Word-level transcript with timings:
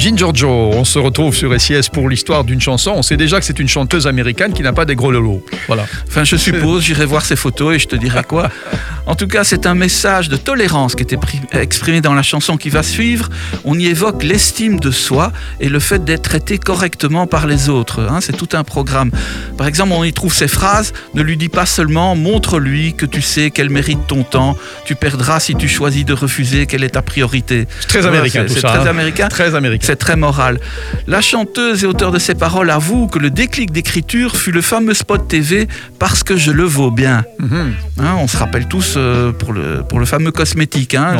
Ginger 0.00 0.30
Joe, 0.32 0.74
on 0.76 0.84
se 0.84 0.98
retrouve 0.98 1.36
sur 1.36 1.60
SIS 1.60 1.90
pour 1.92 2.08
l'histoire 2.08 2.42
d'une 2.42 2.58
chanson. 2.58 2.92
On 2.96 3.02
sait 3.02 3.18
déjà 3.18 3.38
que 3.38 3.44
c'est 3.44 3.58
une 3.58 3.68
chanteuse 3.68 4.06
américaine 4.06 4.54
qui 4.54 4.62
n'a 4.62 4.72
pas 4.72 4.86
des 4.86 4.96
gros 4.96 5.12
lolos. 5.12 5.44
Voilà. 5.66 5.84
Enfin, 6.08 6.24
je 6.24 6.36
suppose, 6.36 6.82
j'irai 6.84 7.04
voir 7.04 7.22
ses 7.22 7.36
photos 7.36 7.74
et 7.74 7.78
je 7.78 7.86
te 7.86 7.96
dirai 7.96 8.22
quoi. 8.24 8.48
En 9.10 9.16
tout 9.16 9.26
cas, 9.26 9.42
c'est 9.42 9.66
un 9.66 9.74
message 9.74 10.28
de 10.28 10.36
tolérance 10.36 10.94
qui 10.94 11.02
était 11.02 11.18
exprimé 11.50 12.00
dans 12.00 12.14
la 12.14 12.22
chanson 12.22 12.56
qui 12.56 12.70
va 12.70 12.84
suivre. 12.84 13.28
On 13.64 13.76
y 13.76 13.88
évoque 13.88 14.22
l'estime 14.22 14.78
de 14.78 14.92
soi 14.92 15.32
et 15.58 15.68
le 15.68 15.80
fait 15.80 16.04
d'être 16.04 16.22
traité 16.22 16.58
correctement 16.58 17.26
par 17.26 17.48
les 17.48 17.68
autres. 17.68 18.06
Hein. 18.08 18.20
c'est 18.20 18.36
tout 18.36 18.50
un 18.52 18.62
programme. 18.62 19.10
Par 19.58 19.66
exemple, 19.66 19.94
on 19.94 20.04
y 20.04 20.12
trouve 20.12 20.32
ces 20.32 20.46
phrases 20.46 20.92
Ne 21.14 21.22
lui 21.22 21.36
dis 21.36 21.48
pas 21.48 21.66
seulement 21.66 22.14
montre-lui 22.14 22.94
que 22.94 23.04
tu 23.04 23.20
sais 23.20 23.50
qu'elle 23.50 23.68
mérite 23.68 24.06
ton 24.06 24.22
temps. 24.22 24.56
Tu 24.84 24.94
perdras 24.94 25.40
si 25.40 25.56
tu 25.56 25.66
choisis 25.66 26.04
de 26.04 26.12
refuser. 26.12 26.66
Quelle 26.66 26.84
est 26.84 26.90
ta 26.90 27.02
priorité 27.02 27.66
C'est 27.80 27.88
très 27.88 28.06
américain 28.06 28.44
tout 28.44 28.54
ça. 28.54 28.60
C'est 28.60 28.66
très 28.68 28.78
hein. 28.78 28.86
américain. 28.86 29.26
Très 29.26 29.56
américain. 29.56 29.86
C'est 29.88 29.96
très 29.96 30.14
moral. 30.14 30.60
La 31.08 31.20
chanteuse 31.20 31.82
et 31.82 31.86
auteur 31.88 32.12
de 32.12 32.20
ces 32.20 32.36
paroles 32.36 32.70
avoue 32.70 33.08
que 33.08 33.18
le 33.18 33.30
déclic 33.30 33.72
d'écriture 33.72 34.36
fut 34.36 34.52
le 34.52 34.62
fameux 34.62 34.94
spot 34.94 35.26
TV 35.26 35.66
parce 35.98 36.22
que 36.22 36.36
je 36.36 36.52
le 36.52 36.62
vaux 36.62 36.92
bien. 36.92 37.24
Mhm. 37.40 37.74
Hein, 37.98 38.14
on 38.20 38.28
se 38.28 38.36
rappelle 38.36 38.66
tous 38.66 38.99
euh, 39.00 39.32
pour, 39.32 39.52
le, 39.52 39.82
pour 39.88 39.98
le 39.98 40.06
fameux 40.06 40.30
cosmétique. 40.30 40.94
Hein, 40.94 41.16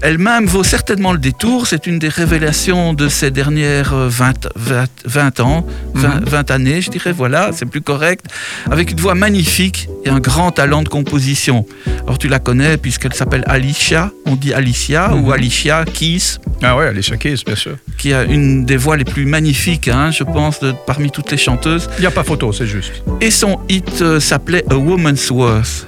Elle-même 0.00 0.46
vaut 0.46 0.64
certainement 0.64 1.12
le 1.12 1.18
détour. 1.18 1.66
C'est 1.66 1.86
une 1.86 1.98
des 1.98 2.08
révélations 2.08 2.92
de 2.94 3.08
ces 3.08 3.30
dernières 3.30 3.94
20, 3.94 4.48
20, 4.56 5.40
ans, 5.40 5.66
20, 5.94 6.20
mhm. 6.20 6.44
années, 6.48 6.80
je 6.80 6.90
dirais. 6.90 7.12
Voilà, 7.12 7.50
c'est 7.52 7.66
plus 7.66 7.80
correct. 7.80 8.26
Avec 8.70 8.90
une 8.90 9.00
voix 9.00 9.14
magnifique 9.14 9.88
et 10.04 10.10
un 10.10 10.20
grand 10.20 10.50
talent 10.50 10.82
de 10.82 10.88
composition. 10.88 11.66
Alors 12.02 12.18
tu 12.18 12.28
la 12.28 12.38
connais 12.38 12.76
puisqu'elle 12.76 13.14
s'appelle 13.14 13.44
Alicia. 13.46 14.10
On 14.26 14.36
dit 14.36 14.52
Alicia 14.52 15.14
ou 15.14 15.26
mhm. 15.26 15.32
Alicia 15.32 15.84
Keys. 15.84 16.38
Ah 16.62 16.76
ouais, 16.76 16.86
Alicia 16.86 17.16
Keys, 17.16 17.42
bien 17.44 17.56
sûr. 17.56 17.76
Qui 17.98 18.12
a 18.12 18.24
une 18.24 18.64
des 18.64 18.76
voix 18.76 18.96
les 18.96 19.04
plus 19.04 19.24
magnifiques, 19.24 19.88
hein, 19.88 20.10
je 20.10 20.24
pense, 20.24 20.60
de, 20.60 20.72
parmi 20.86 21.10
toutes 21.10 21.30
les 21.30 21.38
chanteuses. 21.38 21.88
Il 21.98 22.02
n'y 22.02 22.06
a 22.06 22.10
pas 22.10 22.24
photo, 22.24 22.52
c'est 22.52 22.66
juste. 22.66 23.02
Et 23.20 23.30
son 23.30 23.60
hit 23.68 24.02
euh, 24.02 24.20
s'appelait 24.20 24.64
A 24.70 24.76
Woman's 24.76 25.30
Worth. 25.30 25.86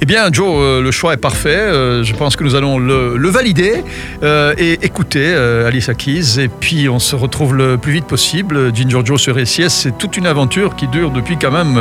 Eh 0.00 0.06
bien, 0.06 0.28
Joe, 0.32 0.46
euh, 0.48 0.80
le 0.80 0.90
choix 0.90 1.14
est 1.14 1.18
parfait. 1.18 1.56
Euh, 1.56 2.04
je 2.04 2.14
pense 2.14 2.36
que 2.36 2.44
nous 2.44 2.54
allons 2.54 2.78
le, 2.78 3.28
valider 3.28 3.82
et 4.22 4.72
écouter 4.82 5.34
Alicia 5.34 5.94
Keys. 5.94 6.40
Et 6.40 6.48
puis, 6.48 6.88
on 6.88 6.98
se 6.98 7.16
retrouve 7.16 7.54
le 7.54 7.76
plus 7.76 7.92
vite 7.92 8.06
possible. 8.06 8.74
Ginger 8.74 9.00
Joe 9.04 9.20
sur 9.20 9.38
SIS, 9.46 9.68
c'est 9.68 9.98
toute 9.98 10.16
une 10.16 10.26
aventure 10.26 10.76
qui 10.76 10.88
dure 10.88 11.10
depuis 11.10 11.36
quand 11.38 11.50
même 11.50 11.78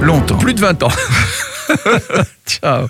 longtemps. 0.00 0.38
Plus 0.38 0.54
de 0.54 0.60
20 0.60 0.82
ans. 0.82 0.92
Ciao. 2.46 2.88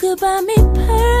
Buy 0.00 0.40
me 0.40 1.19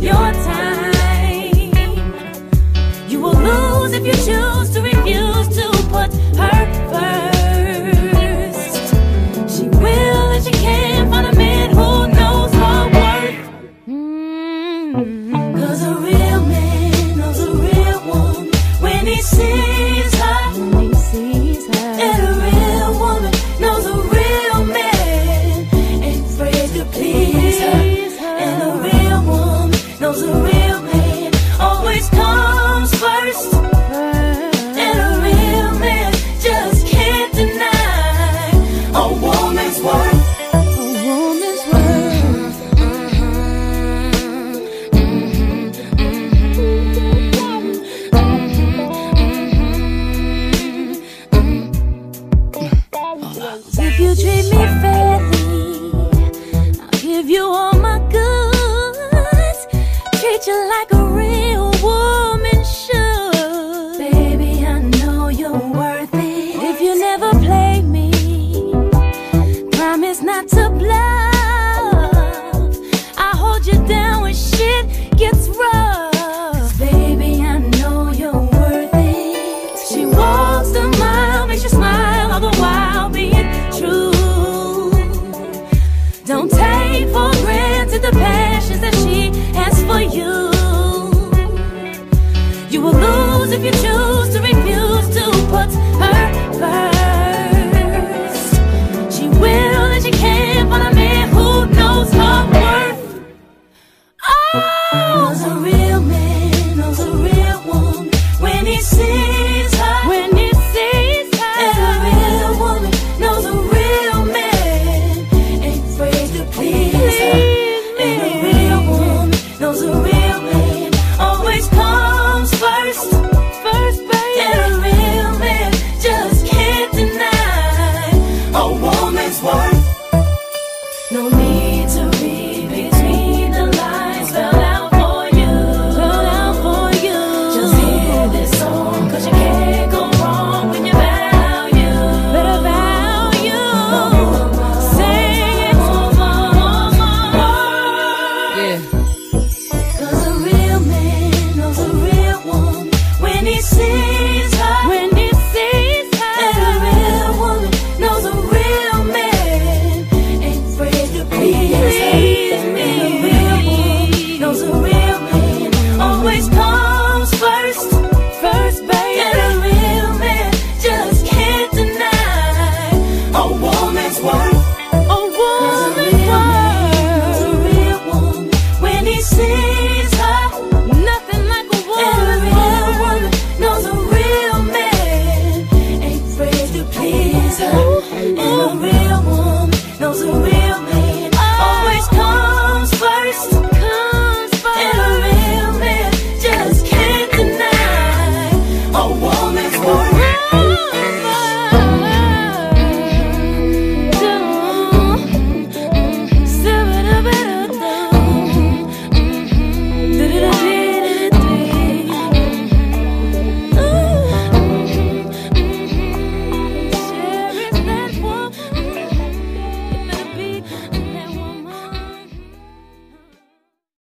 your 0.00 0.12
time. 0.12 0.75
give 57.16 57.30
you 57.30 57.44
all 57.44 57.72
my 57.78 57.98
goods, 58.10 59.66
treat 60.20 60.46
you 60.46 60.68
like 60.68 60.92
a 60.92 61.04
ring. 61.14 61.45